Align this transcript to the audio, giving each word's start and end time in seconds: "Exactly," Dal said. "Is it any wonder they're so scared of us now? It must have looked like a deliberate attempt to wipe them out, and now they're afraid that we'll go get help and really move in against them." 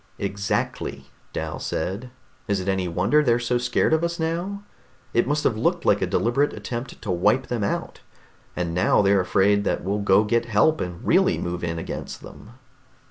"Exactly," 0.17 1.11
Dal 1.31 1.59
said. 1.59 2.09
"Is 2.47 2.59
it 2.59 2.67
any 2.67 2.87
wonder 2.87 3.21
they're 3.21 3.37
so 3.37 3.59
scared 3.59 3.93
of 3.93 4.03
us 4.03 4.19
now? 4.19 4.63
It 5.13 5.27
must 5.27 5.43
have 5.43 5.55
looked 5.55 5.85
like 5.85 6.01
a 6.01 6.07
deliberate 6.07 6.53
attempt 6.53 6.99
to 7.03 7.11
wipe 7.11 7.45
them 7.49 7.63
out, 7.63 7.99
and 8.55 8.73
now 8.73 9.03
they're 9.03 9.21
afraid 9.21 9.63
that 9.65 9.83
we'll 9.83 9.99
go 9.99 10.23
get 10.23 10.45
help 10.45 10.81
and 10.81 11.05
really 11.05 11.37
move 11.37 11.63
in 11.63 11.77
against 11.77 12.21
them." 12.23 12.53